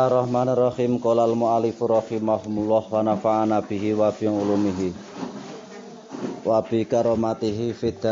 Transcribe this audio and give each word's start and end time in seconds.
Bismillahirrahmanirrahim. 0.00 0.96
Qala 0.96 1.28
al-mu'allifu 1.28 1.84
rahimahumullah 1.84 2.88
wa 2.88 3.04
nafa'ana 3.04 3.60
bihi 3.60 3.92
wa 3.92 4.08
bi 4.08 4.32
ulumihi. 4.32 4.96
Wa 6.40 6.64
bi 6.64 6.88
karamatihi 6.88 7.76
fid 7.76 8.00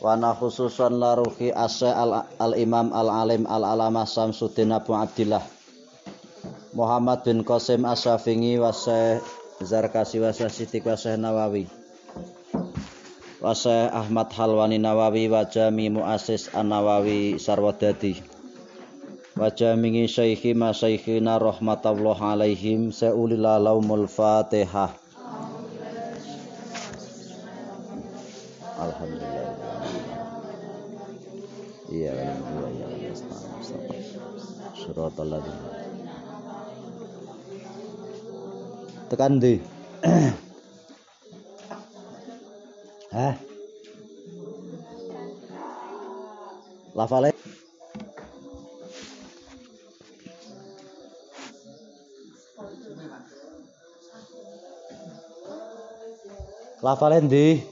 wa 0.00 0.16
na 0.16 0.32
khususan 0.32 0.96
la 0.96 1.20
ruhi 1.20 1.52
al-imam 2.40 2.88
al-alim 2.88 3.44
al-alama 3.44 4.08
Samsuddin 4.08 4.72
Abu 4.72 4.96
Abdillah. 4.96 5.44
Muhammad 6.72 7.20
bin 7.20 7.44
Qasim 7.44 7.84
Asyafingi 7.84 8.56
wa 8.56 8.72
Zarkasi 9.60 10.24
wa 10.24 10.32
Siti 10.32 10.80
wa 10.80 10.96
Nawawi 11.20 11.85
wa 13.46 13.54
Ahmad 13.94 14.34
Halwani 14.34 14.82
Nawawi 14.82 15.30
wa 15.30 15.46
Jami 15.46 15.86
Muassis 15.86 16.50
An-Nawawi 16.50 17.38
Sarwadadi. 17.38 18.18
Wa 19.38 19.54
Jami 19.54 20.10
Syaikhi 20.10 20.50
Masaikhina 20.50 21.38
rahmatullah 21.38 22.18
alaihim 22.34 22.90
Sa'ulila 22.90 23.62
laumul 23.62 24.10
Fatihah. 24.10 24.90
Alhamdulillah. 28.82 29.46
Iya 31.86 32.12
ya 32.18 32.34
Surat 34.74 35.14
al 35.22 35.38
Tekan 39.06 39.38
di 39.38 39.62
Hah? 43.16 43.32
Lafale 46.92 47.32
Lafale 56.84 57.18
ndi? 57.24 57.64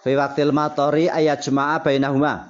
Fi 0.00 0.14
waqtil 0.14 0.54
matori 0.54 1.10
ayat 1.10 1.42
jemaah 1.42 1.82
bainahuma. 1.82 2.49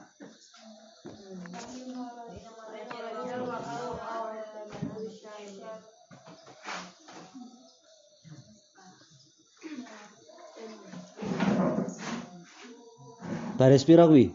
Baris 13.60 13.84
pira 13.84 14.08
kuwi? 14.08 14.32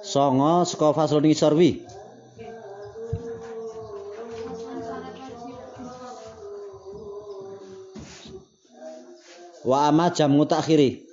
Songo 0.00 0.64
saka 0.64 0.96
faslun 0.96 1.28
ngisor 1.28 1.52
kuwi. 1.52 1.84
Wa 9.68 9.92
ama 9.92 10.08
jam 10.08 10.32
mutakhiri. 10.32 11.04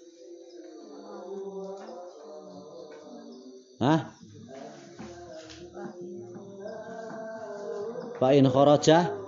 Hah? 3.84 4.16
Fa 8.16 8.32
in 8.32 8.48
kharaja 8.48 9.25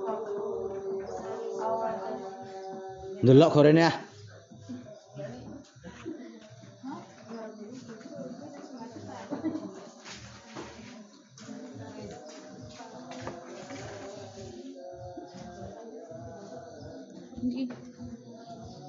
Ndelok 3.24 3.50
gorene 3.54 3.84
ah. 3.90 3.96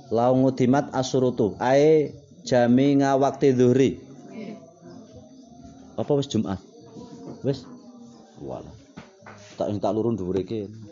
Laung 0.09 0.45
udimat 0.49 0.89
asurutu 0.93 1.57
ae 1.61 2.13
jami 2.45 3.01
ngawakti 3.01 3.53
dhuhri. 3.53 4.01
Apa 5.97 6.13
wis 6.17 6.29
Jumat? 6.29 6.61
Wis. 7.45 7.65
Walah. 8.45 8.73
Tak 9.57 9.73
tak 9.81 9.93
lurun 9.93 10.17
dhuwur 10.17 10.37
iki. 10.41 10.88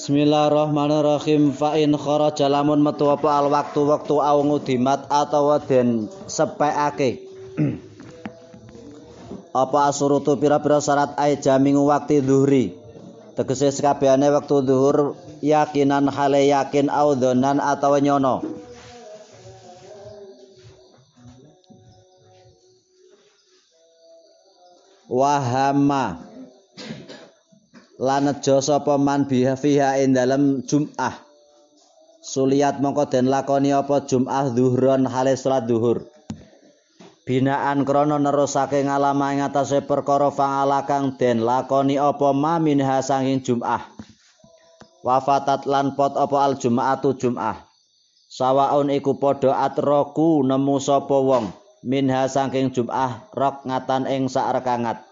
Bismillahirrahmanirrahim. 0.00 1.52
Fa 1.52 1.76
in 1.76 1.92
kharaja 1.92 2.48
lamun 2.48 2.80
metu 2.80 3.12
apa 3.12 3.36
al 3.36 3.52
waktu 3.52 3.84
waktu 3.84 4.16
au 4.16 4.40
ngudimat 4.48 5.04
atau 5.12 5.52
den 5.60 6.08
sepekake. 6.24 7.20
Apa 9.52 9.92
asurutu 9.92 10.40
pira-pira 10.40 10.80
syarat 10.80 11.12
ai 11.20 11.36
jamingu 11.36 11.84
waktu 11.84 12.24
dhuhri 12.24 12.72
tegese 13.36 13.68
sekabehane 13.76 14.32
waktu 14.32 14.64
zuhur 14.64 15.20
yakinan 15.44 16.08
hale 16.08 16.48
yakin 16.48 16.88
au 16.88 17.12
dhonan 17.12 17.60
atau 17.60 17.92
nyono? 18.00 18.40
Wahama 25.12 26.29
lanejo 28.00 28.64
sapa 28.64 28.96
man 28.96 29.28
biha 29.28 29.60
fiha 29.60 30.00
ing 30.00 30.16
dalem 30.16 30.64
Jum'ah. 30.64 31.20
Suliat 32.24 32.80
mongko 32.80 33.12
den 33.12 33.28
lakoni 33.28 33.76
apa 33.76 34.08
Jum'ah 34.08 34.48
zuhron 34.56 35.04
hale 35.04 35.36
salat 35.36 35.68
zuhur. 35.68 36.08
Binaan 37.28 37.84
krana 37.84 38.16
nerusake 38.16 38.80
ngalama 38.88 39.36
ing 39.36 39.44
atase 39.44 39.84
perkara 39.84 40.32
fa'ala 40.32 40.88
kang 40.88 41.20
den 41.20 41.44
lakoni 41.44 42.00
apa 42.00 42.32
ma 42.32 42.56
minha 42.56 43.04
sanging 43.04 43.44
Jum'ah. 43.44 43.84
Wafatat 45.04 45.68
lan 45.68 45.92
pot 45.92 46.16
apa 46.16 46.36
al 46.40 46.56
Jum'atu 46.56 47.20
Jum'ah. 47.20 47.68
Sawaun 48.32 48.88
iku 48.88 49.20
padha 49.20 49.60
atroku 49.60 50.40
nemu 50.40 50.76
sapa 50.80 51.20
wong 51.20 51.52
minha 51.84 52.24
saking 52.32 52.72
Jum'ah 52.72 53.28
rok 53.36 53.68
ngatan 53.68 54.08
ing 54.08 54.32
sak 54.32 54.56
rekangat 54.56 55.04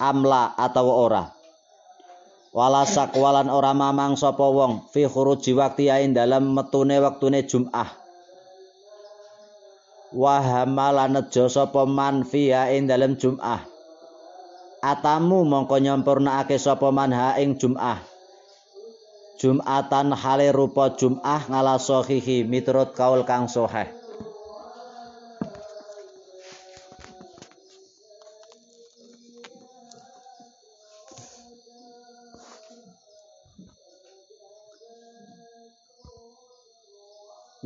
amla 0.00 0.56
atau 0.56 0.88
ora. 0.88 1.39
Wala 2.50 2.82
sakwalan 2.86 3.50
ora 3.50 3.70
mamang 3.74 4.18
sapa 4.18 4.46
wong. 4.46 4.90
Fi 4.90 5.06
khuruji 5.06 5.54
waqti 5.54 5.90
ing 5.90 6.14
dalem 6.14 6.54
metune 6.54 6.98
wektune 6.98 7.46
Jumat 7.46 8.00
wa 10.10 10.42
hamala 10.42 11.06
nejo 11.06 11.46
sapa 11.46 11.86
man 11.86 12.26
fi 12.26 12.50
ing 12.50 12.90
dalem 12.90 13.14
Jumat 13.14 13.62
atamu 14.82 15.46
mongko 15.46 15.78
nyampurnakake 15.78 16.58
sapa 16.58 16.90
man 16.90 17.14
ha 17.14 17.38
ing 17.38 17.54
Jumat 17.54 18.02
Jumatan 19.40 20.12
hale 20.12 20.52
rupa 20.52 20.92
Jumat 20.98 21.48
ngala 21.48 21.80
sahihi 21.80 22.44
miturut 22.44 22.92
kaul 22.92 23.24
kang 23.24 23.48
sahih 23.48 23.99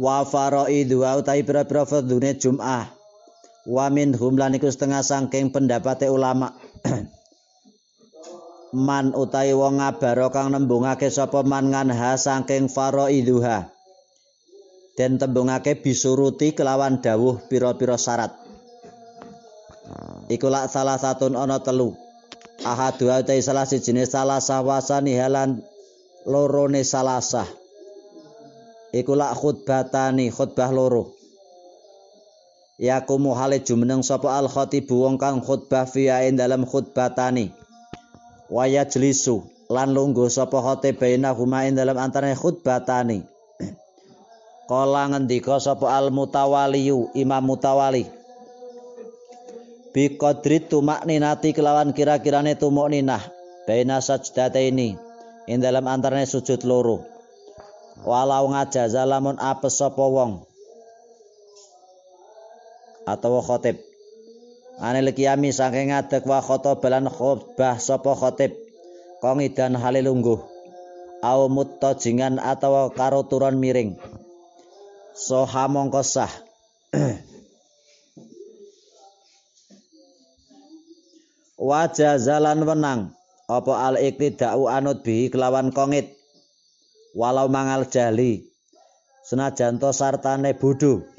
wa 0.04 0.20
faraidu 0.28 1.00
wa 1.00 1.16
utai 1.16 1.40
pira-pira 1.40 1.88
fardune 1.88 2.36
Jumat. 2.36 2.92
Wa 3.64 3.88
min 3.88 4.12
hum 4.12 4.36
lan 4.36 4.52
iku 4.52 4.68
setengah 4.68 5.00
sangking 5.00 5.48
pendapate 5.48 6.12
ulama. 6.12 6.52
man 8.76 9.16
utai 9.16 9.56
wong 9.56 9.80
ngabaro 9.80 10.28
kang 10.28 10.52
nembungake 10.52 11.08
sapa 11.08 11.40
man 11.40 11.72
nganha 11.72 12.20
saking 12.20 12.68
faraiduha. 12.68 13.72
Den 14.94 15.16
tembungake 15.16 15.80
bisuruti 15.80 16.52
kelawan 16.52 17.00
dawuh 17.00 17.40
pira-pira 17.48 17.96
syarat. 17.96 18.36
Iku 20.28 20.52
lak 20.52 20.68
salah 20.68 21.00
satu 21.00 21.32
ana 21.32 21.64
telu. 21.64 21.96
Ahadu 22.62 23.08
utai 23.08 23.40
salah 23.40 23.64
sijine 23.64 24.04
salah 24.04 24.38
sawasani 24.38 25.16
halan 25.16 25.64
lorone 26.28 26.84
salasah. 26.84 27.63
Iku 28.94 29.18
lak 29.18 29.34
khutbatani 29.34 30.30
khutbah 30.30 30.70
loro. 30.70 31.10
Yakumu 32.78 33.34
hale 33.34 33.62
jumeneng 33.62 34.02
sapa 34.06 34.38
al 34.38 34.46
khatibu 34.46 35.06
wong 35.06 35.18
kang 35.18 35.42
khutbah 35.42 35.86
fi 35.86 36.10
dalam 36.34 36.66
khutbatani 36.66 37.50
wa 38.50 38.66
yajlisu 38.66 39.46
lan 39.70 39.94
lungguh 39.94 40.26
sapa 40.26 40.58
khatibaina 40.58 41.34
huma 41.34 41.66
ing 41.66 41.78
dalam 41.78 41.94
antarané 41.98 42.34
khutbatani 42.34 43.22
Kala 44.70 45.10
ngendika 45.10 45.62
sapa 45.62 45.90
al 45.94 46.10
mutawaliyu 46.10 47.14
Imam 47.14 47.46
Mutawali. 47.46 48.06
Bi 49.94 50.18
qadri 50.18 50.58
tumakninati 50.66 51.54
kelawan 51.54 51.94
kira-kirane 51.94 52.58
tumukninah 52.58 53.22
baina 53.70 54.02
sajdataini 54.02 54.98
ing 55.46 55.58
dalam 55.62 55.86
antarane 55.86 56.26
sujud 56.26 56.66
loro 56.66 57.13
walau 58.02 58.50
ngajaza 58.50 59.06
lamun 59.06 59.38
apes 59.38 59.78
sapa 59.78 60.02
wong. 60.02 60.42
Atau 63.06 63.38
khotib. 63.38 63.78
Anil 64.82 65.14
kiami 65.14 65.54
saking 65.54 65.94
ngadeg 65.94 66.26
wa 66.26 66.42
khotobalan 66.42 67.06
khobah 67.06 67.78
sapa 67.78 68.18
khotib. 68.18 68.50
Kongidan 69.22 69.78
halilungguh 69.78 70.40
au 71.24 71.48
muttajingan 71.48 72.36
atau 72.36 72.92
karo 72.92 73.24
turun 73.24 73.56
miring. 73.56 73.96
Soha 75.16 75.70
mongko 75.70 76.02
sah. 76.04 76.28
Wajah 81.68 82.20
zalan 82.20 82.68
wenang. 82.68 83.16
Apa 83.48 83.88
al 83.88 83.96
iktidau 84.00 84.68
anut 84.68 85.04
bihi 85.04 85.28
kelawan 85.32 85.72
kongit 85.72 86.16
walau 87.14 87.46
mangal 87.46 87.86
jali 87.86 88.44
senajan 89.24 89.80
to 89.80 89.88
sartane 89.94 90.52
bodho 90.52 91.14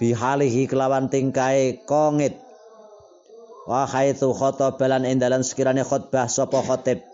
bihalihi 0.00 0.64
kelawan 0.64 1.12
tingkai 1.12 1.84
kongit. 1.84 2.40
Wa 3.68 3.84
haitsu 3.84 4.32
khatabalan 4.32 5.04
endalan 5.04 5.44
sekirane 5.44 5.84
khutbah 5.84 6.26
sapa 6.26 6.64
khatib 6.64 7.04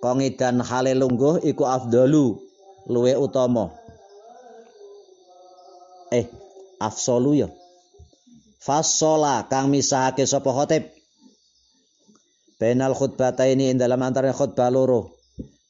kongit 0.00 0.40
dan 0.40 0.64
hale 0.64 0.96
lungguh 0.96 1.44
iku 1.44 1.68
afdalu 1.68 2.40
luwe 2.88 3.12
utama. 3.14 3.68
Eh 6.08 6.26
afsolu 6.80 7.44
ya. 7.44 7.48
Fasola 8.56 9.44
kang 9.52 9.68
misahake 9.68 10.24
sapa 10.24 10.48
khotib. 10.50 10.88
Bainal 12.56 12.96
khutbata 12.96 13.44
ini 13.44 13.74
ing 13.74 13.78
dalam 13.78 14.00
antara 14.00 14.32
khutbah 14.32 14.72
loro 14.72 15.21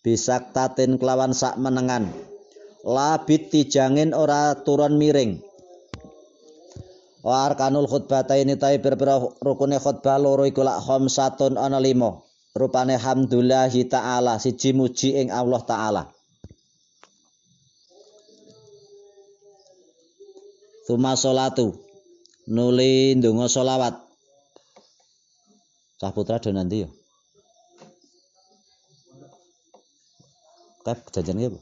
bisak 0.02 0.50
tatin 0.50 0.99
kelawan 0.99 1.32
sak 1.32 1.56
menengan. 1.56 2.10
Labit 2.82 3.54
tijangin 3.54 4.10
ora 4.10 4.58
turun 4.58 4.99
miring. 4.99 5.38
Wa 7.22 7.46
arkanul 7.46 7.87
khutbata 7.87 8.34
ini 8.34 8.58
tai 8.58 8.82
berbeda 8.82 9.38
rukune 9.38 9.78
khutbah 9.78 10.19
loro 10.19 10.43
iku 10.43 10.66
lak 10.66 10.82
khamsatun 10.82 11.54
ana 11.54 11.78
limo 11.78 12.26
rupane 12.58 12.99
hamdulillahi 12.99 13.87
taala 13.87 14.43
siji 14.43 14.75
muji 14.75 15.14
ing 15.22 15.31
Allah 15.31 15.62
taala. 15.62 16.02
Tuma 20.82 21.14
solatu 21.14 21.78
nuli 22.50 23.14
ndonga 23.14 23.46
solawat. 23.46 23.94
Cah 26.02 26.10
putra 26.10 26.43
do 26.43 26.50
nanti 26.50 26.82
yo. 26.82 26.90
Kap 30.82 30.99
jajan 31.14 31.38
apa? 31.38 31.61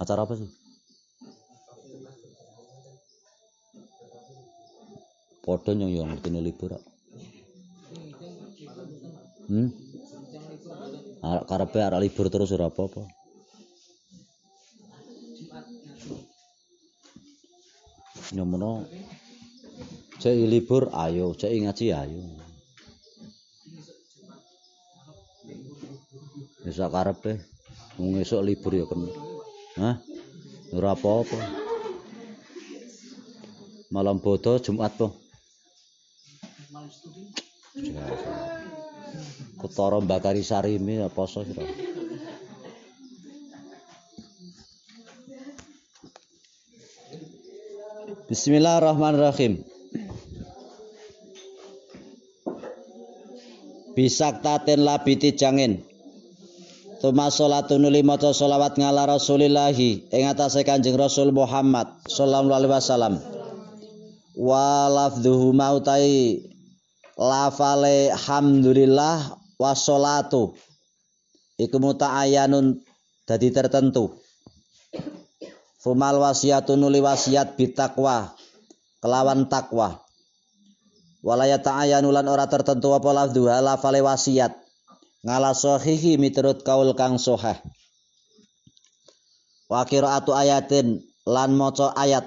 Acara 0.00 0.24
apa 0.24 0.34
sih? 0.36 0.48
Podo 5.44 5.70
nyong 5.76 5.92
yo 5.92 6.02
ngerti 6.08 6.28
libur. 6.32 6.80
Hmm? 9.50 9.68
Karepe 11.20 11.78
arek 11.84 12.00
libur 12.00 12.26
terus 12.32 12.52
ora 12.56 12.72
apa-apa. 12.72 13.20
nyomono 18.30 18.86
cek 20.22 20.38
libur 20.46 20.86
ayo 20.94 21.34
cek 21.34 21.50
ngaji 21.50 21.86
ayo 21.90 22.22
bisa 26.62 26.86
karepe 26.86 27.49
wong 28.00 28.24
esuk 28.24 28.40
libur 28.40 28.72
ya 28.72 28.88
kan 28.88 29.00
hah? 29.76 29.96
Ora 30.72 30.96
apa-apa. 30.96 31.36
Malam 33.92 34.22
bodo 34.22 34.56
Jumat 34.62 34.94
po. 34.96 35.12
Kutara 39.60 40.00
Bakari 40.00 40.40
Sarimi 40.40 41.02
poso 41.12 41.44
sira 41.44 41.66
Bismillahirrahmanirrahim. 48.30 49.58
Bisak 53.98 54.38
taten 54.46 54.86
labiti 54.86 55.34
jangin. 55.34 55.89
Tuma 57.00 57.32
sholatun 57.32 57.80
nuli 57.80 58.04
maca 58.04 58.28
sholawat 58.28 58.76
ngala 58.76 59.08
Rasulillahi 59.08 60.12
ing 60.12 60.24
atase 60.28 60.68
Kanjeng 60.68 61.00
Rasul 61.00 61.32
Muhammad 61.32 61.88
sallallahu 62.04 62.52
alaihi 62.52 62.76
wasallam. 62.76 63.14
Wa 64.36 64.84
lafdhuhu 64.92 65.56
mautai 65.56 66.44
lafale 67.16 68.12
hamdulillah 68.12 69.32
wa 69.56 69.72
sholatu 69.72 70.52
iku 71.56 71.80
muta'ayyanun 71.80 72.84
dadi 73.24 73.48
tertentu. 73.48 74.20
Fumal 75.80 76.20
wasiatun 76.20 76.84
nuli 76.84 77.00
wasiat 77.00 77.56
bitakwa 77.56 78.36
kelawan 79.00 79.48
takwa. 79.48 80.04
Walaya 81.24 81.64
ta'ayanulan 81.64 82.28
ora 82.28 82.44
tertentu 82.44 82.92
apa 82.92 83.08
lafdu 83.08 83.48
lafale 83.48 84.04
wasiat. 84.04 84.52
Ngala 85.20 85.52
sahihi 85.52 86.16
miturut 86.16 86.64
kaul 86.64 86.96
kang 86.96 87.20
sohah. 87.20 87.60
Wa 89.68 89.84
qiraatu 89.84 90.32
ayatin 90.32 91.04
lan 91.28 91.52
maca 91.52 91.92
ayat. 91.92 92.24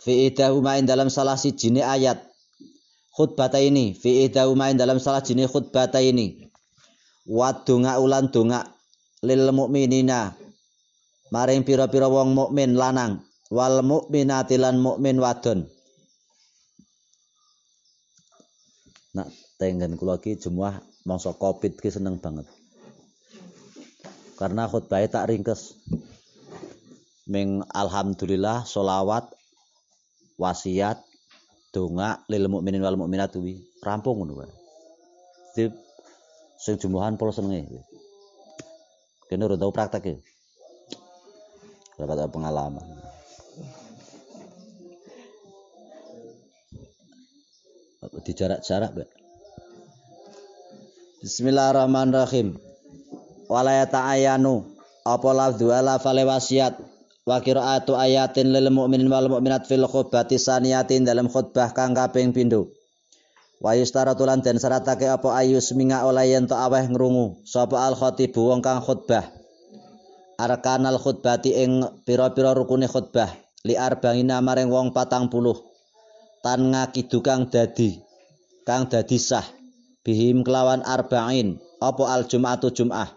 Fi 0.00 0.32
idahuma 0.32 0.80
dalam 0.80 1.12
salah 1.12 1.36
sijine 1.36 1.84
ayat. 1.84 2.22
Khutbata 3.12 3.60
ini 3.60 3.96
fi 3.96 4.28
idahuma 4.28 4.72
dalam 4.76 5.00
salah 5.00 5.20
jine 5.24 5.48
khutbata 5.48 6.00
ini. 6.00 6.48
Wa 7.28 7.52
donga 7.64 7.96
ulan 8.00 8.28
donga 8.28 8.60
lil 9.24 9.48
mukminina 9.52 10.36
maring 11.32 11.64
pira-pira 11.64 12.08
wong 12.08 12.36
mukmin 12.36 12.76
lanang. 12.76 13.24
Wal 13.52 13.84
mukminati 13.84 14.58
lan 14.58 14.82
mukmin 14.82 15.22
wadon. 15.22 15.64
Nak 19.14 19.28
tengen 19.56 19.96
kula 19.96 20.18
iki 20.18 20.36
mangsa 21.06 21.30
covid 21.32 21.78
ki 21.78 21.88
seneng 21.88 22.18
banget. 22.18 22.44
Karena 24.36 24.66
khutbah 24.66 25.00
tak 25.06 25.30
ringkes. 25.30 25.78
Ming 27.26 27.62
alhamdulillah 27.74 28.62
solawat 28.66 29.26
wasiat 30.38 31.00
donga 31.74 32.22
lil 32.30 32.46
mukminin 32.46 32.84
wal 32.84 32.98
mukminat 32.98 33.34
kuwi 33.34 33.62
rampung 33.82 34.22
ngono 34.22 34.44
wae. 34.44 34.52
Sing 36.60 36.74
jumuhan 36.76 37.16
pola 37.16 37.32
senenge. 37.32 37.82
Kene 39.26 39.42
ora 39.46 39.58
tau 39.58 39.74
praktek 39.74 40.22
dapat 41.96 42.28
pengalaman. 42.28 42.84
Di 48.22 48.32
jarak-jarak 48.36 48.90
Mbak. 48.94 49.15
Bismillahirrahmanirrahim. 51.26 52.54
Wala 53.50 53.82
ta'ayanu 53.82 54.62
apa 55.02 55.28
lafdhu 55.34 55.74
ala 55.74 55.98
fale 55.98 56.22
wasiat 56.22 56.78
wa 57.26 57.42
qiraatu 57.42 57.98
ayatin 57.98 58.54
lil 58.54 58.70
mu'minin 58.70 59.10
wal 59.10 59.26
mu'minat 59.26 59.66
fil 59.66 59.90
khutbati 59.90 60.38
saniyatin 60.38 61.02
dalam 61.02 61.26
khutbah 61.26 61.74
kang 61.74 61.98
kaping 61.98 62.30
pindho. 62.30 62.70
Wa 63.58 63.74
yustaratulan 63.74 64.46
den 64.46 64.62
syaratake 64.62 65.10
apa 65.10 65.34
ayus 65.42 65.74
minga 65.74 66.06
oleh 66.06 66.30
yen 66.30 66.46
aweh 66.46 66.86
ngrungu 66.94 67.42
sapa 67.42 67.74
al 67.74 67.98
khatibu 67.98 68.46
wong 68.54 68.62
kang 68.62 68.78
khutbah 68.78 69.26
arkanal 70.38 70.94
khutbati 71.02 71.58
ing 71.58 71.82
pira-pira 72.06 72.54
rukune 72.54 72.86
khutbah 72.86 73.34
li 73.66 73.74
arba'ina 73.74 74.38
maring 74.38 74.70
wong 74.70 74.94
patang 74.94 75.26
puluh 75.26 75.58
tan 76.46 76.70
ngakidu 76.70 77.18
kang 77.18 77.50
dadi 77.50 77.98
kang 78.62 78.86
dadi 78.86 79.18
sah 79.18 79.55
bihim 80.06 80.46
kelawan 80.46 80.86
arba'in. 80.86 81.58
Apa 81.82 82.14
al 82.14 82.30
jum'atu 82.30 82.70
jum'ah? 82.70 83.10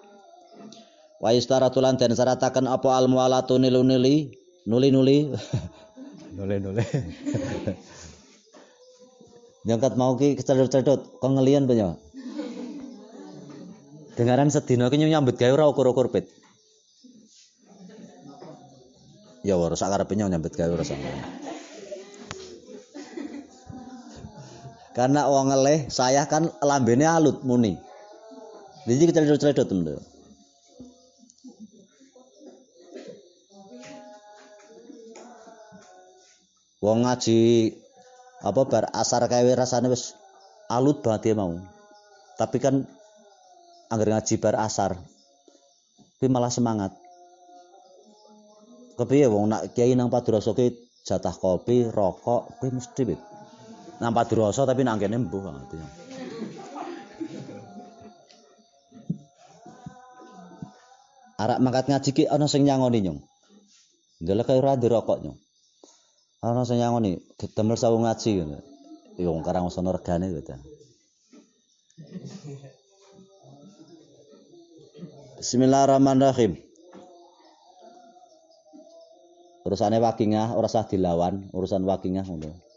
Wa 1.21 1.29
istaratulan 1.37 2.01
dan 2.01 2.17
syarataken 2.17 2.65
apa 2.65 2.97
al 2.97 3.05
mualatu 3.05 3.61
nili 3.61 4.33
nuli-nuli. 4.65 5.29
Nuli-nuli. 6.37 6.81
Nyangkat 9.69 9.93
mau 9.93 10.17
ki 10.17 10.33
kecedot-cedot 10.39 11.21
kok 11.21 11.29
ngelian 11.29 11.69
banyak 11.69 12.09
dengaran 14.19 14.51
sedina 14.51 14.91
ki 14.91 14.99
nyambut 14.99 15.39
gawe 15.39 15.55
ora 15.55 15.71
ukur-ukur 15.71 16.11
pit. 16.11 16.27
Ya 19.47 19.55
ora 19.55 19.79
sak 19.79 19.95
karepe 19.95 20.19
nyambet 20.19 20.51
gawe 20.51 20.75
ora 20.75 20.83
Karena 24.99 25.31
wong 25.31 25.47
ngeleh 25.47 25.87
saya 25.87 26.27
kan 26.27 26.51
lambene 26.59 27.07
alut 27.07 27.39
muni. 27.47 27.79
Jadi 28.83 29.07
kita 29.07 29.23
cedot-cedot 29.23 29.63
temen. 29.63 29.95
Wong 36.83 37.07
ngaji 37.07 37.39
apa 38.43 38.61
bar 38.67 38.91
asar 38.91 39.23
kae 39.31 39.47
rasane 39.55 39.87
wis 39.87 40.19
alut 40.67 40.99
banget 40.99 41.31
ya 41.31 41.39
mau. 41.39 41.55
Tapi 42.35 42.59
kan 42.59 42.83
anggar 43.87 44.19
ngaji 44.19 44.35
bar 44.35 44.59
asar 44.59 44.99
tapi 46.19 46.27
malah 46.27 46.51
semangat. 46.51 46.91
Kepiye 48.99 49.31
wong 49.31 49.47
nak 49.47 49.71
kiai 49.71 49.95
nang 49.95 50.11
padrasa 50.11 50.51
ki 50.51 50.75
jatah 51.07 51.31
kopi, 51.31 51.87
rokok, 51.87 52.59
kuwi 52.59 52.75
mesti 52.75 53.03
wit. 53.07 53.28
Nang 53.99 54.15
padrasa 54.15 54.63
tapi 54.63 54.87
nang 54.87 54.95
kene 54.95 55.19
mbuh 55.19 55.43
ya. 55.43 55.87
Arak 61.39 61.59
mangkat 61.63 61.87
ngaji 61.87 62.09
ki 62.11 62.23
ana 62.27 62.51
sing 62.51 62.67
nyangoni 62.67 62.99
nyong. 62.99 63.19
Ndelok 64.19 64.51
ora 64.59 64.75
rokok 64.75 65.19
nyong. 65.23 65.39
Ana 66.43 66.67
sing 66.67 66.79
nyangoni 66.79 67.15
demel 67.55 67.79
sawu 67.79 67.99
ngaji 68.03 68.29
ngono. 68.39 68.59
Ya 69.19 69.27
wong 69.27 69.43
karang 69.43 69.67
sono 69.71 69.91
regane 69.91 70.31
gitu. 70.31 70.55
Bismillahirrahmanirrahim. 75.39 76.59
Urusane 79.67 79.99
wakingah 79.99 80.55
ora 80.55 80.71
sah 80.71 80.87
dilawan, 80.87 81.51
urusan 81.51 81.83
wakingah 81.83 82.27
ngono. 82.27 82.68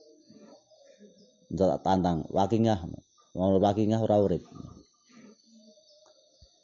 Tantang 1.56 2.25
wakingah. 2.32 2.80
Mau 3.37 3.56
wakingah 3.61 4.00
ora 4.00 4.21
urip. 4.21 4.44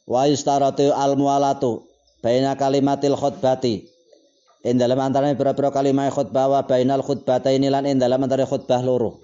Wa 0.09 0.25
istaratu 0.25 0.93
al 0.97 1.17
mualatu 1.21 1.85
baina 2.25 2.57
kalimatil 2.57 3.17
khutbati. 3.17 3.85
Ing 4.67 4.75
dalam 4.75 4.99
antarané 4.99 5.39
pira-pira 5.39 5.71
kalimat 5.71 6.11
khutbah 6.11 6.51
wa 6.51 6.61
bainal 6.67 7.05
khutbataini 7.05 7.71
lan 7.71 7.87
ing 7.87 8.03
dalam 8.03 8.19
antarané 8.25 8.49
khutbah 8.49 8.83
loro. 8.83 9.23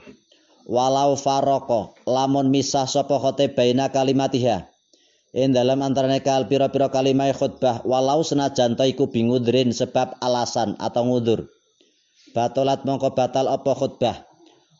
Walau 0.65 1.17
faroko 1.19 1.93
lamun 2.09 2.49
misah 2.49 2.89
sapa 2.89 3.21
khote 3.21 3.53
baina 3.53 3.93
kalimatiha 3.93 4.75
in 5.35 5.51
dalam 5.51 5.83
antarane 5.83 6.23
kal 6.23 6.47
pira-pira 6.47 6.87
kalimah 6.89 7.35
khutbah 7.35 7.83
walau 7.83 8.23
senajan 8.23 8.79
ta 8.79 8.87
iku 8.87 9.11
bingudrin 9.11 9.75
sebab 9.75 10.15
alasan 10.23 10.79
atau 10.79 11.11
ngudur 11.11 11.51
batolat 12.31 12.87
mongko 12.87 13.19
batal 13.19 13.51
apa 13.51 13.75
khutbah 13.75 14.23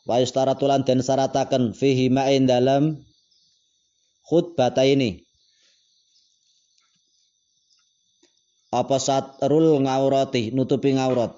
wa 0.05 0.21
istaratulan 0.21 0.85
den 0.85 1.01
syarataken 1.01 1.73
fihi 1.73 2.13
ma'in 2.13 2.45
dalam 2.45 3.01
khutbah 4.29 4.73
ini. 4.85 5.25
Apa 8.69 8.99
satrul 9.01 9.81
ngaurati 9.81 10.53
nutupi 10.53 10.93
ngaurat 10.93 11.33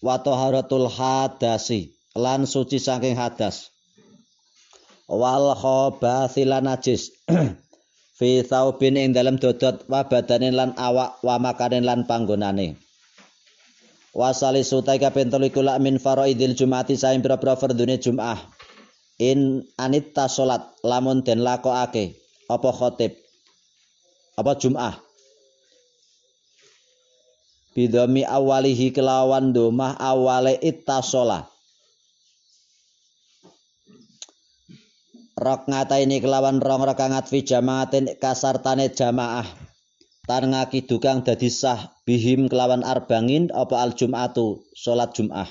wa 0.00 0.16
taharatul 0.20 0.88
hadasi 0.88 1.92
lan 2.16 2.48
suci 2.48 2.80
saking 2.80 3.18
hadas. 3.18 3.74
Wal 5.04 5.52
khabathilan 5.52 6.64
najis 6.64 7.12
fi 8.18 8.40
thaubin 8.46 8.96
ing 8.96 9.12
dalam 9.12 9.36
dodot 9.36 9.84
wa 9.90 10.06
badanin 10.06 10.56
lan 10.56 10.72
awak 10.80 11.20
wa 11.20 11.36
makanin 11.36 11.84
lan 11.84 12.08
panggonane 12.08 12.78
wa 14.14 14.30
salisu 14.30 14.86
ta 14.86 14.94
kaping 14.94 15.28
telu 15.28 15.50
iku 15.50 15.60
min 15.82 15.98
faraidil 15.98 16.54
jumati 16.54 16.94
saing 16.94 17.20
pira-pira 17.20 17.58
fardune 17.58 17.98
Jumat 17.98 18.38
in 19.18 19.66
anitta 19.74 20.30
salat 20.30 20.62
lamun 20.86 21.26
den 21.26 21.42
lakokake 21.42 22.14
apa 22.46 22.70
khotib? 22.70 23.12
Apa 24.34 24.58
Jumat 24.58 24.98
bidami 27.74 28.22
awalihi 28.22 28.94
kelawan 28.94 29.50
domah 29.50 29.98
awale 29.98 30.54
ittasola 30.62 31.50
rok 35.34 35.66
ini 35.98 36.22
kelawan 36.22 36.62
rong 36.62 36.86
rakaat 36.86 37.26
fi 37.26 37.42
jamaatin 37.42 38.14
kasartane 38.22 38.94
jamaah 38.94 39.63
tan 40.24 40.52
ngakidukang 40.52 41.20
dadi 41.20 41.52
sah 41.52 41.92
bihim 42.08 42.48
kelawan 42.48 42.80
arbangin 42.80 43.52
apa 43.52 43.84
al 43.84 43.92
jum'atu? 43.92 44.64
Salat 44.72 45.12
jum'ah. 45.12 45.48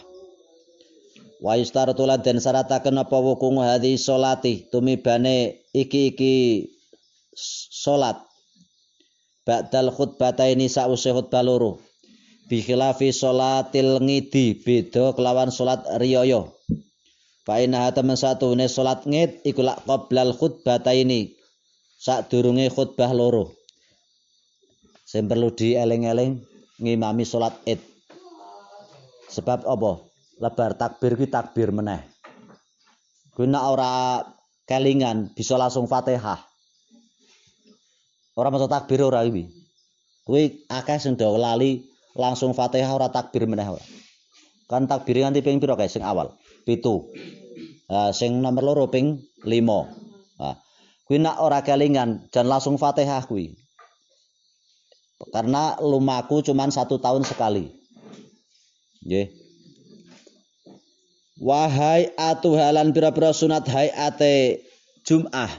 Wa 1.43 1.59
yustaratulan 1.59 2.23
den 2.23 2.39
syarataken 2.39 2.97
apa 2.97 3.17
wukungu 3.19 3.61
hadhi 3.61 3.99
salati 3.99 4.65
tumibane 4.71 5.61
iki-iki 5.75 6.69
salat 7.69 8.23
ba'dal 9.43 9.91
khutbataini 9.91 10.71
sa'use 10.71 11.11
khutbah 11.11 11.43
loro. 11.43 11.83
Bi 12.47 12.63
khilafi 12.63 13.11
salatil 13.11 13.99
ngidi 14.01 14.63
beda 14.63 15.15
kelawan 15.15 15.51
salat 15.51 15.83
riyaya 15.99 16.43
Fa 17.43 17.59
inna 17.59 17.91
temen 17.91 18.15
satune 18.15 18.71
salat 18.71 19.03
ngid 19.03 19.43
iku 19.43 19.67
lak 19.67 19.83
qoblal 19.83 20.31
khutbataini. 20.31 21.35
Sadurunge 21.99 22.71
khutbah 22.71 23.11
loro. 23.11 23.62
Sing 25.13 25.29
perlu 25.29 25.53
dieling-eling 25.53 26.41
ngimami 26.81 27.21
salat 27.21 27.53
Id. 27.69 27.77
Sebab 29.29 29.69
apa? 29.69 30.01
Lebar 30.41 30.73
takbir 30.73 31.13
ki 31.13 31.29
takbir 31.29 31.69
meneh. 31.69 32.01
Kuwi 33.37 33.45
nek 33.45 33.61
ora 33.69 34.25
kelingan 34.65 35.29
bisa 35.37 35.53
langsung 35.53 35.85
Fatihah. 35.85 36.41
Ora 38.33 38.49
maca 38.49 38.65
takbir 38.65 39.05
ora 39.05 39.21
iki. 39.21 39.45
Kuwi 40.25 40.65
akeh 40.65 40.97
sing 40.97 41.13
lali 41.21 41.85
langsung 42.17 42.57
Fatihah 42.57 42.89
ora 42.89 43.13
takbir 43.13 43.45
meneh 43.45 43.69
ora. 43.69 43.85
Kan 44.65 44.89
takbir 44.89 45.21
nganti 45.21 45.45
ping 45.45 45.61
pira 45.61 45.77
kae 45.77 45.85
sing 45.85 46.01
awal? 46.01 46.33
pitu 46.63 47.11
uh, 47.91 48.11
sing 48.15 48.39
nomor 48.39 48.63
loro 48.63 48.85
ping 48.87 49.19
limo 49.43 49.91
uh, 50.39 50.55
kuwi 51.05 51.19
nak 51.19 51.43
ora 51.43 51.59
kelingan 51.61 52.31
dan 52.31 52.47
langsung 52.47 52.79
fatihah 52.79 53.23
kuwi 53.27 53.51
karena 55.31 55.77
lumaku 55.79 56.43
cuman 56.43 56.73
satu 56.73 56.99
tahun 56.99 57.23
sekali. 57.23 57.71
Nggih. 59.03 59.27
Wahai 61.43 62.13
atuhalan 62.15 62.95
pira-pira 62.95 63.35
sunat 63.35 63.67
hayate 63.67 64.63
jum'ah. 65.03 65.51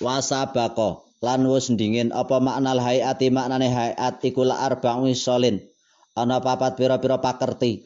Wasabako 0.00 1.04
lan 1.20 1.44
wis 1.44 1.68
dingin 1.68 2.08
apa 2.16 2.40
maknal 2.40 2.80
hayati 2.80 3.28
maknane 3.28 3.68
hayat 3.68 4.24
iku 4.24 4.48
la 4.48 4.64
arba'u 4.64 5.12
solin 5.12 5.60
ana 6.16 6.40
papat 6.40 6.80
pira-pira 6.80 7.20
pakerti. 7.20 7.84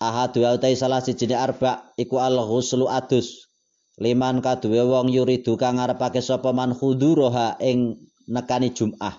Ahadu 0.00 0.42
utai 0.42 0.74
salah 0.74 1.04
sijine 1.04 1.38
arba 1.38 1.92
iku 1.94 2.18
al 2.18 2.34
ghuslu 2.34 2.90
adus 2.90 3.39
liman 3.98 4.38
kaduwe 4.44 4.84
wong 4.86 5.10
yuridu 5.10 5.58
kang 5.58 5.80
ngarepake 5.80 6.22
sapa 6.22 6.54
man 6.54 6.76
khuduroha 6.76 7.58
ing 7.58 7.98
nekani 8.30 8.70
Jumat 8.70 9.18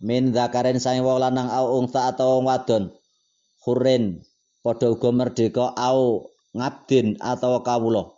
min 0.00 0.32
zakaren 0.32 0.80
sang 0.80 1.04
wong 1.04 1.20
lanang 1.20 1.52
au 1.52 1.76
ungta 1.78 2.08
atau 2.08 2.40
wong 2.40 2.48
wadon. 2.48 2.84
Hurin 3.60 4.24
padha 4.64 4.88
uga 4.88 5.12
merdeka 5.12 5.76
au 5.76 6.32
ngabdin 6.56 7.20
atau 7.20 7.60
kawula. 7.60 8.08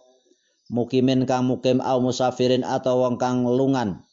Mukimin 0.70 1.26
kang 1.26 1.50
mukim 1.50 1.82
au 1.82 1.98
musafirin 1.98 2.62
atau 2.62 3.02
wong 3.02 3.18
kang 3.18 3.42
lungan. 3.44 4.06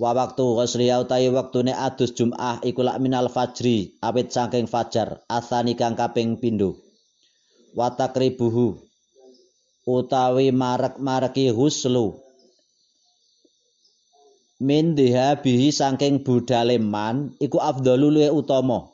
Wa 0.00 0.16
waktu 0.16 0.42
ghusliya 0.56 1.04
utawi 1.04 1.28
wektune 1.28 1.76
adus 1.76 2.16
Jumat 2.16 2.64
iku 2.64 2.80
lak 2.86 2.98
minal 3.02 3.28
fajri 3.28 3.98
awit 4.00 4.32
saking 4.32 4.70
fajar 4.70 5.26
asani 5.26 5.74
kang 5.74 5.98
kaping 5.98 6.38
pindho 6.38 6.87
wa 7.78 7.94
takribuhu 7.94 8.82
utawi 9.86 10.50
marek-mareki 10.50 11.54
huslu. 11.54 12.18
Min 14.58 14.98
bihi 14.98 15.70
saking 15.70 16.26
budale 16.26 16.82
man 16.82 17.38
iku 17.38 17.62
afdhalu 17.62 18.10
luwe 18.10 18.28
utama. 18.34 18.90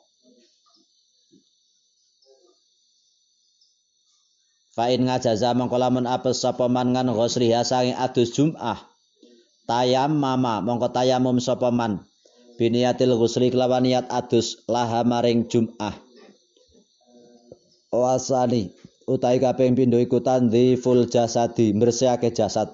Fa 4.77 4.93
in 4.93 5.09
ngajaza 5.09 5.57
mangko 5.57 5.81
lamun 5.81 6.05
apes 6.05 6.45
sapa 6.45 6.69
ngan 6.69 7.09
saking 7.65 7.97
adus 7.97 8.29
Jumat 8.37 8.85
tayam 9.65 10.21
mama 10.21 10.61
mongko 10.61 10.93
tayamum 10.93 11.41
biniyatil 12.55 13.17
ghusli 13.17 13.49
kelawan 13.49 13.83
niat 13.83 14.05
adus 14.13 14.61
laha 14.69 15.01
maring 15.01 15.49
jum'ah 15.49 16.04
wasani 18.03 18.75
utai 19.05 19.37
kaping 19.37 19.77
pindho 19.77 20.01
iku 20.01 20.19
full 20.81 21.05
jasadi 21.07 21.71
bersihake 21.71 22.33
jasad. 22.33 22.73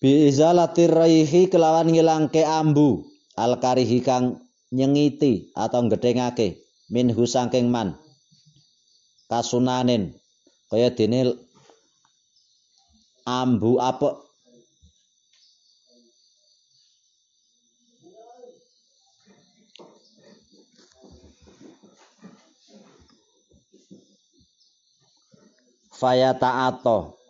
Bi 0.00 0.32
izalati 0.32 0.88
raihi 0.88 1.52
kelawan 1.52 1.92
ngilangke 1.92 2.40
ambu. 2.40 3.04
Al 3.36 3.56
karihi 3.60 4.00
kang 4.04 4.40
nyengiti 4.72 5.52
atau 5.56 5.84
gedhengake 5.88 6.60
minhu 6.88 7.24
saking 7.28 7.68
man. 7.68 7.96
Kasunanen 9.28 10.16
kaya 10.72 10.90
dene 10.92 11.36
ambu 13.28 13.76
apa 13.78 14.29
faya 26.00 26.32
ta'ato 26.32 27.20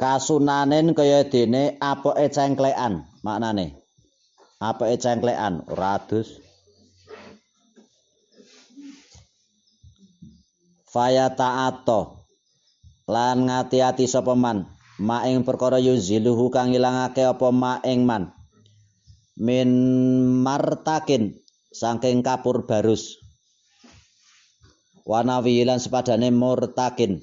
kasunanen 0.00 0.96
kaya 0.96 1.26
dene 1.28 1.76
apoke 1.82 2.30
cengklekan 2.32 3.04
maknane. 3.20 3.76
Apoke 4.62 4.96
cengklekan 4.96 5.66
ora 5.68 6.00
adus. 6.00 6.40
Faya 10.88 11.28
ta'ato 11.34 12.24
lan 13.04 13.44
ngati-ati 13.50 14.08
sapa 14.08 14.32
man? 14.32 14.64
Maing 14.98 15.46
perkara 15.46 15.78
yuziluhu 15.78 16.50
kang 16.50 16.74
ilangake 16.74 17.22
apa 17.22 17.54
maing 17.54 18.02
man 18.02 18.37
min 19.38 19.70
martakin 20.42 21.38
saking 21.70 22.26
kapur 22.26 22.66
barus. 22.66 23.22
Wanawi 25.06 25.64
lan 25.64 25.80
sepadane 25.80 26.28
murtakin. 26.34 27.22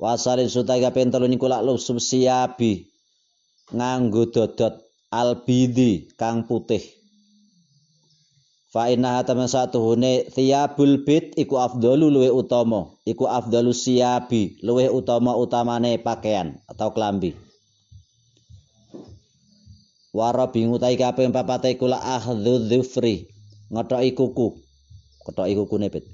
Wasalin 0.00 0.48
sutai 0.48 0.80
kaping 0.80 1.12
telu 1.12 1.28
niku 1.28 1.46
lak 1.46 1.62
siabi 1.78 2.88
nganggo 3.70 4.32
dodot 4.32 4.80
albidi 5.12 6.08
kang 6.16 6.48
putih. 6.48 6.80
Fa 8.70 8.86
inna 8.88 9.18
hatama 9.18 9.50
satuhune 9.50 10.30
thiyabul 10.30 11.02
bit 11.02 11.34
iku 11.34 11.58
afdalu 11.58 12.06
luwe 12.06 12.30
utama 12.30 12.94
iku 13.02 13.26
afdalu 13.26 13.74
siabi 13.74 14.62
luwe 14.62 14.86
utama 14.86 15.34
utamane 15.34 15.98
pakaian 15.98 16.54
atau 16.70 16.94
kelambi 16.94 17.34
Wara 20.10 20.50
bingu 20.50 20.82
tai 20.82 20.98
kaping 20.98 21.30
papat 21.30 21.78
iku 21.78 21.86
la 21.86 22.02
ahdhu 22.18 22.66
dhufri 22.66 23.30
ngethoki 23.70 24.10
kuku 24.18 24.58
kethoki 25.22 25.54
kukune 25.54 25.86
pit 25.86 26.04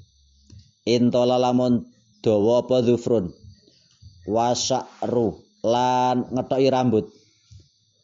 intola 0.85 1.41
lamun 1.41 1.89
dawa 2.21 2.61
apa 2.61 2.85
dhufrun 2.85 3.33
wasa'ru 4.29 5.41
lan 5.65 6.29
ngethoki 6.31 6.69
rambut. 6.69 7.05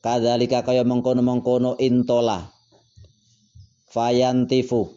Kadzalika 0.04 0.68
kaya 0.68 0.84
mengkono-mengkono 0.84 1.80
intola. 1.80 2.52
Fayantifu. 3.88 4.91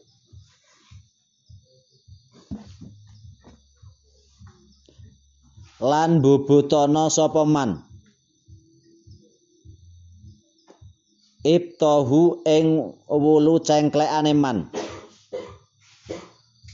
Lan 5.78 6.18
bubutana 6.24 7.06
sapa 7.06 7.46
man 7.46 7.85
ibtahu 11.46 12.42
ing 12.42 12.98
wulu 13.06 13.62
cengklekane 13.62 14.34
man. 14.34 14.66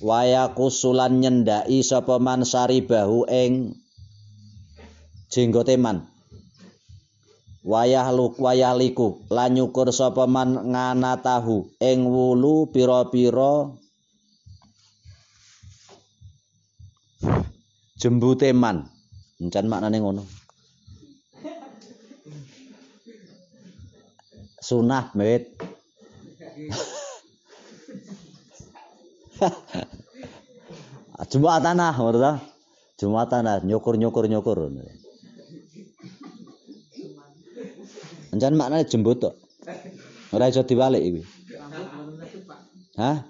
Waya 0.03 0.51
kusulan 0.57 1.21
nyendai 1.23 1.85
sapa 1.85 2.17
man 2.19 2.43
saribahu 2.43 3.29
ing 3.29 3.77
jenggote 5.31 5.77
man. 5.77 6.09
Wayah 7.63 8.11
luk 8.11 8.43
wayah 8.43 8.75
liku 8.75 9.23
lan 9.31 9.55
nyukur 9.55 9.95
sapa 9.95 10.27
man 10.27 10.75
nganatahu 10.75 11.71
ing 11.79 12.03
wulu 12.11 12.73
pira-pira 12.75 13.71
jembute 18.01 18.51
man. 18.51 18.91
Encen 19.39 19.71
maknane 19.71 20.03
ngono 20.03 20.42
sunah 24.63 25.11
met 25.19 25.51
Jumat 31.27 31.59
tanah 31.67 31.95
menurut 31.99 32.39
Jumat 32.95 33.27
tanah 33.27 33.67
nyukur 33.67 33.99
nyukur 33.99 34.31
nyukur 34.31 34.71
Anjan 38.33 38.57
maknanya 38.57 38.89
jembut 38.89 39.21
tok. 39.21 39.37
Ora 40.33 40.49
iso 40.49 40.65
diwalik 40.65 41.05
iki. 41.05 41.23
Hah? 42.97 43.21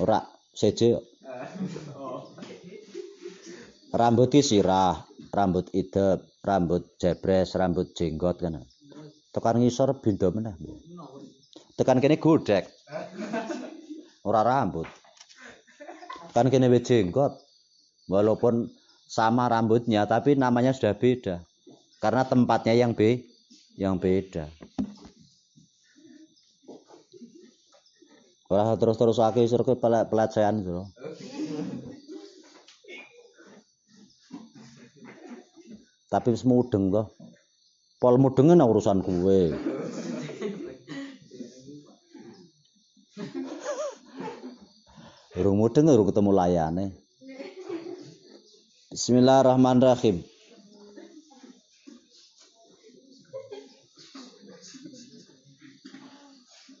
Ora, 0.00 0.24
seje 0.56 0.96
kok. 0.96 1.04
Rambut 3.92 4.32
sirah, 4.32 4.96
rambut 5.28 5.68
idep, 5.76 6.24
rambut 6.40 6.96
jebres, 6.96 7.52
rambut 7.52 7.92
jenggot 7.92 8.40
kan. 8.40 8.64
Tekan 9.32 9.60
ngisor 9.60 10.00
bindo 10.00 10.32
meneh. 10.32 10.56
Tekan 11.76 12.02
kene 12.02 12.18
godek. 12.18 12.66
Ora 14.26 14.42
rambut. 14.42 14.88
Kan 16.34 16.50
kene 16.50 16.66
wis 16.72 16.84
jenggot. 16.88 17.38
Walaupun 18.08 18.72
sama 19.08 19.48
rambutnya 19.48 20.08
tapi 20.08 20.34
namanya 20.34 20.72
sudah 20.72 20.96
beda. 20.96 21.44
Karena 22.00 22.24
tempatnya 22.24 22.74
yang 22.74 22.96
be 22.96 23.28
yang 23.76 24.00
beda. 24.00 24.48
Ora 28.48 28.74
terus-terus 28.80 29.20
akeh 29.20 29.44
isor 29.44 29.60
ke 29.60 29.76
pelecehan 29.80 30.64
itu. 30.64 30.80
Tapi 36.08 36.32
wis 36.32 36.48
mudeng 36.48 36.88
toh. 37.98 38.06
Pol 38.06 38.14
mudeng 38.22 38.54
urusan 38.54 39.02
kuwe. 39.02 39.58
Urung 45.38 45.58
mudeng 45.58 45.90
urung 45.90 46.06
ketemu 46.06 46.30
layane. 46.30 46.84
Bismillahirrahmanirrahim. 48.94 50.22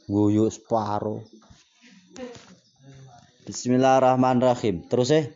Guyu 0.08 0.48
separo. 0.48 1.26
Bismillahirrahmanirrahim. 3.44 4.88
Terus 4.88 5.10
eh. 5.12 5.34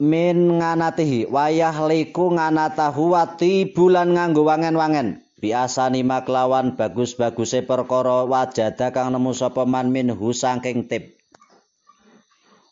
Min 0.00 0.56
nganatihi 0.56 1.28
wayah 1.28 1.76
liku 1.84 2.32
nganatahu 2.32 3.12
wati 3.12 3.68
bulan 3.68 4.16
nganggo 4.16 4.48
wangen-wangen. 4.48 5.20
Biasani 5.40 6.04
maklawan 6.04 6.76
bagus-baguse 6.76 7.64
perkara 7.64 8.24
wajada 8.24 8.92
kang 8.92 9.12
nemu 9.12 9.32
sapa 9.36 9.64
man 9.68 9.92
minhu 9.92 10.32
saking 10.36 10.88
tip 10.88 11.20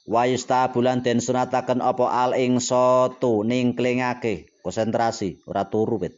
wayusta 0.09 0.73
bulan 0.73 1.05
den 1.05 1.21
sunataken 1.21 1.85
apa 1.85 2.09
al 2.09 2.33
ing 2.33 2.64
sotu 2.64 3.45
ningklingake. 3.45 4.49
Konsentrasi 4.64 5.45
ora 5.49 5.69
turu 5.69 6.01
wit. 6.01 6.17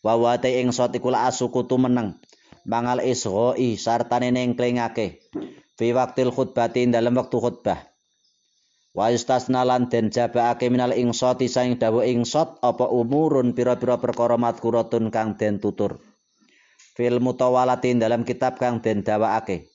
Wawate 0.00 0.60
ing 0.60 0.72
sot 0.72 0.96
iku 0.96 1.12
asukutu 1.12 1.76
meneng. 1.76 2.20
Mangal 2.68 3.04
isghoi 3.04 3.76
sartane 3.80 4.32
ningklingake. 4.32 5.20
Fi 5.76 5.86
waktil 5.96 6.32
khutbati 6.32 6.88
dalam 6.88 7.16
waktu 7.16 7.36
khutbah 7.36 7.91
wa 8.92 9.08
istasna 9.08 9.64
lan 9.64 9.88
den 9.88 10.12
jabaake 10.12 10.68
minal 10.68 10.92
ingsoti 10.92 11.48
saing 11.48 11.80
dawa 11.80 12.04
ingsot 12.04 12.60
apa 12.60 12.84
umurun 12.92 13.56
pira-pira 13.56 13.96
perkara 13.96 14.36
madkuratun 14.36 15.08
kang 15.08 15.40
den 15.40 15.56
tutur. 15.56 15.96
Fil 16.92 17.24
mutawalatin 17.24 18.04
dalam 18.04 18.28
kitab 18.28 18.60
kang 18.60 18.84
den 18.84 19.00
dawaake 19.00 19.72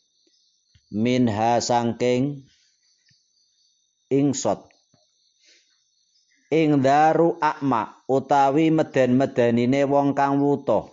minha 0.93 1.57
sangking 1.57 2.45
ingsot. 4.13 4.69
Ing 6.47 6.79
daru 6.79 7.35
akma 7.43 7.99
utawi 8.07 8.71
meden-medenine 8.71 9.83
wong 9.83 10.15
kang 10.15 10.39
wuta. 10.39 10.87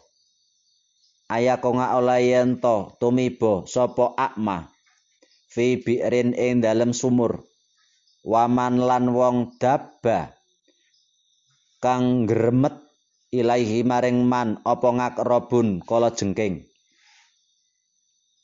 Aya 1.30 1.62
kok 1.62 1.78
olayen 1.78 2.58
to 2.58 2.98
tumiba 2.98 3.62
sapa 3.70 4.18
akma. 4.18 4.66
Fi 5.54 5.78
bi'rin 5.78 6.34
ing 6.34 6.58
dalem 6.58 6.90
sumur 6.90 7.46
waman 8.24 8.80
lan 8.80 9.12
wong 9.12 9.60
dabba 9.60 10.32
kang 11.84 12.24
gremet 12.24 12.72
ilaihi 13.28 13.84
maring 13.84 14.24
man 14.24 14.56
apa 14.64 14.88
ngakrobun 14.88 15.84
kala 15.84 16.08
jengking? 16.16 16.64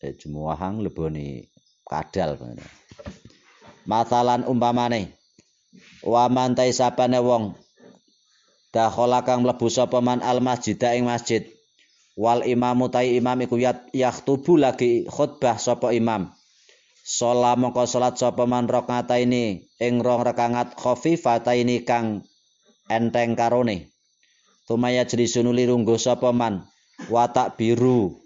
Eh 0.05 0.13
jumuahang 0.17 0.85
leboni 0.85 1.49
kadal 1.89 2.37
Masalan 3.89 4.45
umpamane 4.45 5.17
wa 6.05 6.29
mantai 6.29 6.77
sapane 6.77 7.17
wong 7.17 7.57
dakhala 8.77 9.25
kang 9.25 9.43
mlebu 9.43 9.73
sapa 9.73 10.05
man 10.05 10.21
al 10.21 10.45
masjid 10.45 10.77
ing 10.93 11.09
masjid. 11.09 11.49
Wal 12.21 12.45
imamu 12.45 12.93
tai 12.93 13.17
imam 13.17 13.41
iku 13.41 13.57
yaktubu 13.97 14.61
lagi 14.61 15.09
khutbah 15.09 15.57
sapa 15.57 15.89
imam 15.97 16.29
Sholat 17.21 17.61
mongko 17.61 17.85
salat 17.85 18.17
sapa 18.17 18.49
man 18.49 18.65
ini 18.65 19.69
ing 19.77 20.01
rong 20.01 20.25
rakaat 20.25 20.73
khafifata 20.73 21.53
ini 21.53 21.85
kang 21.85 22.25
enteng 22.89 23.37
karone. 23.37 23.93
Tumaya 24.65 25.05
jri 25.05 25.29
sunuli 25.29 25.69
runggo 25.69 26.01
sapa 26.01 26.33
man 26.33 26.65
wa 27.13 27.29
tak 27.29 27.61
biru 27.61 28.17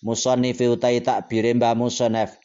musannifi 0.00 0.72
utai 0.72 1.04
tak 1.04 1.28
bire 1.28 1.52
mbah 1.52 1.76
musannaf. 1.76 2.40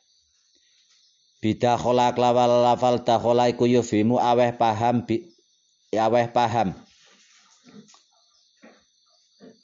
Bida 1.39 1.79
kholak 1.79 2.19
lawal 2.19 2.67
lafal 2.67 2.99
dakhala 2.99 3.47
iku 3.47 3.63
yufimu 3.63 4.19
aweh 4.19 4.51
paham 4.51 5.08
bi 5.08 5.23
aweh 5.95 6.27
paham. 6.27 6.75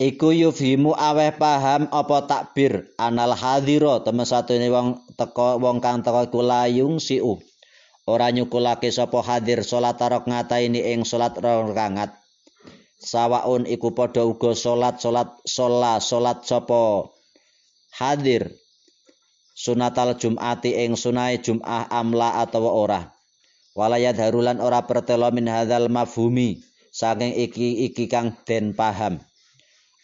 Iku 0.02 0.34
yufhimu 0.34 0.98
aweh 0.98 1.30
paham 1.38 1.86
apa 1.94 2.26
takbir 2.26 2.90
anal 2.98 3.38
hadira 3.38 4.02
temen 4.02 4.26
satune 4.26 4.66
wong 4.74 4.98
teko 5.14 5.62
wong 5.62 5.78
kang 5.78 6.02
teko 6.02 6.26
iku 6.26 6.42
layung 6.42 6.98
siu. 6.98 7.38
Ora 8.10 8.34
nyukulake 8.34 8.90
sapa 8.90 9.22
hadir 9.22 9.62
salat 9.62 10.02
tarok 10.02 10.26
ngataini 10.26 10.82
ing 10.90 11.06
salat 11.06 11.38
rakaat. 11.38 12.18
Sawaun 12.98 13.70
iku 13.70 13.94
padha 13.94 14.26
uga 14.26 14.58
salat 14.58 14.98
salat 14.98 15.38
sholat 15.46 16.02
salat 16.02 16.50
sapa 16.50 17.06
hadir 17.94 18.58
sunatal 19.54 20.18
jumati 20.18 20.82
ing 20.82 20.98
sunai 20.98 21.46
jum'ah 21.46 21.94
amla 21.94 22.42
atawa 22.42 22.74
ora. 22.74 23.02
Walayat 23.78 24.18
harulan 24.18 24.66
ora 24.66 24.82
pertelo 24.82 25.30
min 25.30 25.46
hadzal 25.46 25.94
mafhumi 25.94 26.58
saking 26.90 27.38
iki 27.38 27.86
iki 27.86 28.10
kang 28.10 28.34
den 28.50 28.74
paham. 28.74 29.22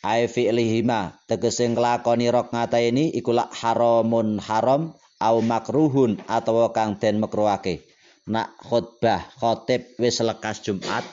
Ai 0.04 0.30
fi'lihima 0.30 1.18
tegese 1.26 1.66
nglakoni 1.70 2.30
rakaat 2.30 2.74
ini 2.78 3.10
iku 3.14 3.34
lak 3.34 3.54
haramun 3.54 4.38
haram 4.38 4.94
au 5.18 5.38
makruhun 5.42 6.22
atau 6.30 6.70
kang 6.70 7.02
den 7.02 7.18
makruhake. 7.18 7.86
Nak 8.28 8.60
khutbah 8.60 9.24
khotib 9.40 9.96
wis 9.98 10.20
lekas 10.20 10.62
Jumat 10.62 11.08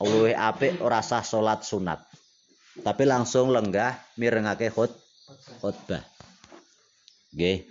luwih 0.00 0.36
apik 0.36 0.80
ora 0.84 1.00
sah 1.00 1.24
salat 1.24 1.64
sunat. 1.64 2.04
Tapi 2.80 3.02
langsung 3.08 3.50
lenggah 3.50 3.96
mirengake 4.20 4.68
khut 4.68 4.92
khutbah. 5.58 6.04
Nggih. 7.32 7.64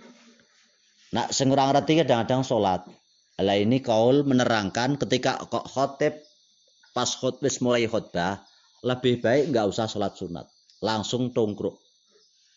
Nak 1.14 1.34
sing 1.34 1.50
ora 1.54 1.70
ngerti 1.70 2.02
kadang-kadang 2.02 2.42
salat 2.42 2.82
lah 3.40 3.56
ini 3.56 3.80
kaul 3.80 4.20
menerangkan 4.28 5.00
ketika 5.00 5.40
kok 5.48 5.64
khotib 5.64 6.12
pas 6.92 7.08
khutbah 7.08 7.48
mulai 7.64 7.88
khutbah 7.88 8.44
lebih 8.84 9.20
baik 9.20 9.52
nggak 9.52 9.66
usah 9.68 9.86
sholat 9.86 10.16
sunat. 10.16 10.46
Langsung 10.80 11.32
tongkruk. 11.36 11.76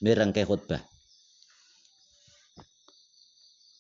Mirengke 0.04 0.48
khutbah. 0.48 0.84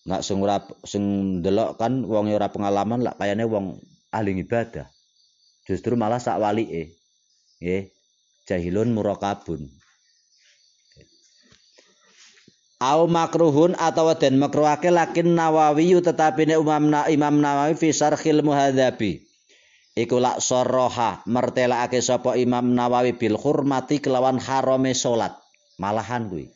Nggak 0.03 0.21
sing 0.23 0.37
ora 0.43 0.57
sing 0.83 1.03
delok 1.39 1.79
kan 1.79 2.03
wong 2.03 2.31
ora 2.35 2.51
pengalaman 2.51 3.03
lah 3.03 3.15
kayane 3.15 3.47
wong 3.47 3.79
ahli 4.11 4.35
ibadah. 4.43 4.87
Justru 5.63 5.95
malah 5.95 6.19
sak 6.19 6.43
walike 6.43 6.99
nggih 7.63 7.87
jahilun 8.43 8.91
murakabun 8.91 9.71
au 12.83 13.07
makruhun 13.07 13.71
atau 13.79 14.11
den 14.19 14.35
makruhake 14.35 14.91
lakin 14.91 15.31
Nawawi 15.31 15.95
tetapi 16.03 16.51
ne 16.51 16.59
Imam, 16.59 16.91
Imam 17.07 17.35
Nawawi 17.39 17.79
fi 17.79 17.95
sarhil 17.95 18.43
muhadzabi 18.43 19.23
iku 19.93 20.17
lak 20.17 20.41
soroha 20.41 21.21
mertelakake 21.29 22.01
sapa 22.01 22.33
Imam 22.33 22.73
Nawawi 22.73 23.13
bil 23.13 23.37
hurmati 23.37 24.01
kelawan 24.01 24.41
harame 24.41 24.97
salat 24.97 25.37
malahan 25.77 26.29
kuwi. 26.29 26.49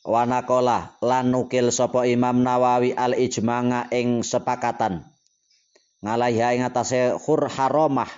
Wanakola 0.00 0.96
lan 1.04 1.30
nukil 1.30 1.70
sapa 1.70 2.08
Imam 2.08 2.40
Nawawi 2.42 2.96
al 2.96 3.14
ijmanga 3.14 3.90
ing 3.92 4.24
sepakatan. 4.24 5.06
Ngalaiha 6.00 6.56
ing 6.56 6.64
atase 6.64 7.12
khur 7.20 7.44
haramah 7.44 8.08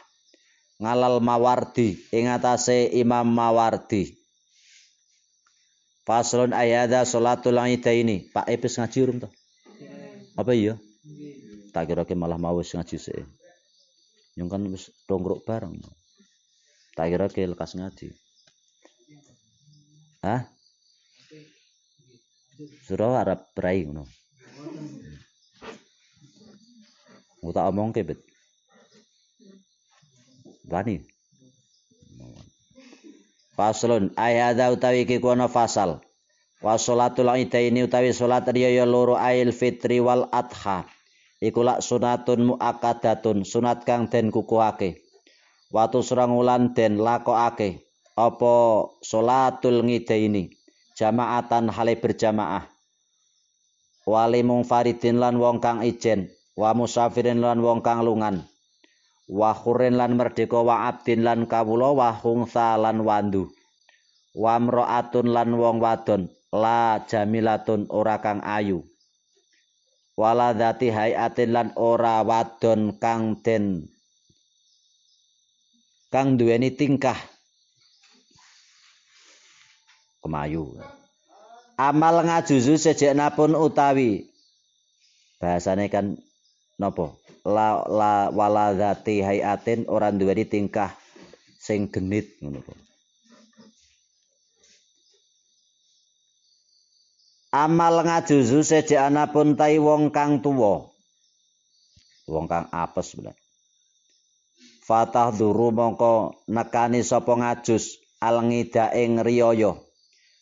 ngalal 0.79 1.19
mawardi 1.19 1.99
ing 2.15 2.31
atase 2.31 2.87
Imam 2.95 3.27
Mawardi. 3.27 4.15
Faslun 6.07 6.55
ayada 6.55 7.03
salatul 7.07 7.59
ini 7.63 8.31
Pak 8.31 8.47
Epis 8.51 8.79
ngaji 8.79 9.01
rum 9.07 9.19
to 9.23 9.31
apa 10.39 10.53
iya 10.57 10.75
tak 11.73 11.93
kira 11.93 12.05
ke 12.09 12.15
malah 12.17 12.41
mau 12.41 12.61
ngaji 12.61 12.97
sih 12.97 13.25
yang 14.37 14.49
kan 14.49 14.65
wis 14.69 14.89
dongkrok 15.05 15.45
bareng 15.45 15.77
tak 16.97 17.13
kira 17.13 17.27
ke 17.29 17.45
lekas 17.49 17.77
ngaji 17.77 18.13
Hah? 20.23 20.47
Surah 22.87 23.27
Arab 23.27 23.43
berai 23.59 23.83
ngono. 23.83 24.07
Mau 27.43 27.51
tak 27.51 27.67
omong 27.75 27.91
ke 27.91 28.07
bet. 28.07 28.23
Bani. 30.63 31.03
Faslun 33.59 34.15
ayat 34.15 34.63
utawi 34.71 35.03
ki 35.11 35.19
kono 35.19 35.51
fasal 35.51 35.99
wa 36.63 36.79
sholatul 36.79 37.27
idaini 37.35 37.83
utawi 37.83 38.15
salat 38.15 38.47
riyaya 38.47 38.87
loro 38.87 39.19
ail 39.19 39.51
fitri 39.51 39.99
wal 39.99 40.31
adha. 40.31 40.87
Iku 41.43 41.67
lak 41.67 41.83
sunatun 41.83 42.55
muakkadatun 42.55 43.43
sunat 43.43 43.83
kang 43.83 44.07
den 44.07 44.31
kukuhake. 44.31 45.03
Watu 45.75 46.07
serangulan 46.07 46.71
den 46.71 47.03
lakokake. 47.03 47.83
Apa 48.15 48.87
sholatul 49.03 49.83
ngidaini? 49.83 50.55
Jamaatan 50.95 51.67
hale 51.67 51.99
berjamaah. 51.99 52.71
Wali 54.07 54.47
faridin 54.63 55.19
lan 55.19 55.43
wong 55.43 55.59
kang 55.59 55.83
ijen. 55.83 56.31
Wa 56.55 56.79
musafirin 56.79 57.43
lan 57.43 57.59
wong 57.59 57.83
kang 57.83 58.07
lungan. 58.07 58.47
Wa 59.27 59.51
khurin 59.51 59.99
lan 59.99 60.15
merdeka 60.15 60.63
wa 60.63 60.87
abdin 60.87 61.27
lan 61.27 61.51
kawula 61.51 61.91
wa 61.91 62.15
hungsa 62.15 62.79
lan 62.79 63.03
wandu. 63.03 63.51
Wa 64.37 64.63
mraatun 64.63 65.27
lan 65.27 65.59
wong 65.59 65.83
wadon 65.83 66.31
la 66.53 67.01
jamilatun 67.09 67.89
ora 67.89 68.21
kang 68.21 68.45
ayu. 68.45 68.85
Wala 70.13 70.53
dzati 70.53 70.93
hayatin 70.93 71.57
lan 71.57 71.69
ora 71.81 72.21
wadon 72.21 73.01
kang 73.01 73.41
den 73.41 73.89
kang 76.13 76.37
duweni 76.37 76.69
tingkah. 76.69 77.17
Kemayu. 80.21 80.77
Amal 81.81 82.23
ngajuzu 82.23 82.77
sejenapun 82.79 83.57
utawi 83.57 84.29
bahasane 85.41 85.89
kan 85.89 86.21
nopo? 86.77 87.19
La, 87.43 87.83
la 87.91 88.31
wala 88.31 88.71
dzati 88.77 89.19
hayatin 89.25 89.91
ora 89.91 90.15
duweni 90.15 90.47
tingkah 90.47 90.95
sing 91.59 91.91
genit 91.91 92.39
ngono 92.39 92.63
amal 97.53 98.01
ngajuzu 98.03 98.65
sejanapun 98.65 99.55
tai 99.55 99.77
wong 99.77 100.09
kang 100.09 100.41
tuwa. 100.41 100.89
Wong 102.27 102.49
kang 102.49 102.67
apes 102.73 103.15
bener 103.15 103.37
fatah 104.83 105.31
duru 105.31 105.71
mongko 105.71 106.45
nekani 106.51 107.07
sapa 107.07 107.39
ngajus 107.39 108.03
alngida 108.19 108.91
ing 108.93 109.23
riyaya 109.23 109.79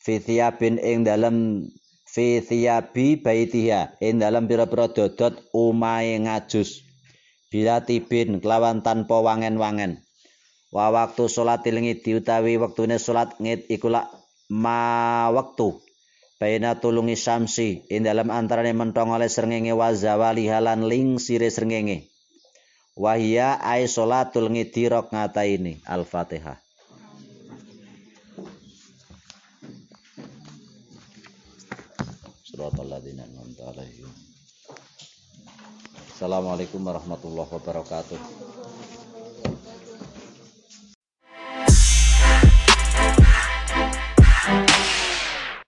fithiabin 0.01 0.81
ing 0.81 1.05
dalem 1.05 1.69
fithiabi 2.09 3.21
baitiha 3.21 4.01
ing 4.01 4.19
dalem 4.19 4.49
pira-pira 4.49 4.89
dodot 4.91 5.39
umahe 5.53 6.17
ngajus. 6.25 6.83
Bila 7.51 7.83
tibin 7.83 8.39
kelawan 8.39 8.79
tanpa 8.79 9.19
wangen-wangen. 9.19 9.99
Wa 10.71 10.95
waktu 10.95 11.27
salat 11.27 11.67
ngidi 11.67 12.23
utawi 12.23 12.55
wektune 12.63 12.95
salat 12.95 13.35
ngid 13.43 13.67
iku 13.67 13.91
ma 14.47 15.27
waktu 15.35 15.75
baina 16.41 16.81
tulungi 16.81 17.21
samsi 17.21 17.85
ing 17.93 18.09
dalam 18.09 18.33
antarane 18.33 18.73
mentong 18.73 19.13
oleh 19.13 19.29
srengenge 19.29 19.77
wa 19.77 19.93
zawali 19.93 20.49
halan 20.49 20.89
ling 20.89 21.21
sire 21.21 21.53
srengenge. 21.53 22.09
Wahia 22.97 23.61
ay 23.61 23.85
salatul 23.85 24.49
ngidirok 24.49 25.13
ngata 25.13 25.45
ini 25.47 25.85
al-fatihah 25.85 26.59
Assalamualaikum 36.21 36.85
warahmatullahi 36.85 37.49
wabarakatuh 37.49 38.21